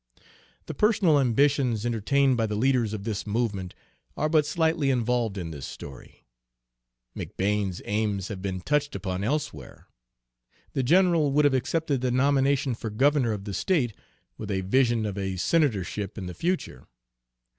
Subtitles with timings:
[0.65, 3.75] The personal ambitions entertained by the leaders of this movement
[4.17, 6.25] are but slightly involved in this story.
[7.15, 9.85] McBane's aims have been touched upon elsewhere.
[10.73, 13.93] The general would have accepted the nomination for governor of the state,
[14.39, 16.87] with a vision of a senatorship in the future.